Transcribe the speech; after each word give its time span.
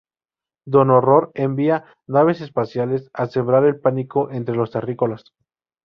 Don 0.65 0.89
Horror 0.89 1.29
envía 1.35 1.85
naves 2.07 2.41
espaciales 2.41 3.11
a 3.13 3.27
sembrar 3.27 3.65
el 3.65 3.79
pánico 3.79 4.31
entre 4.31 4.55
los 4.55 4.71
Terrícolas. 4.71 5.25